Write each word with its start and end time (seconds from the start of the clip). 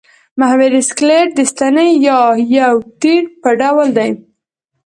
محوري 0.39 0.81
سکلېټ 0.89 1.27
د 1.35 1.39
ستنې 1.51 1.87
یا 2.07 2.19
یو 2.57 2.73
تیر 3.01 3.23
په 3.41 3.49
ډول 3.59 3.87
دی. 3.97 4.11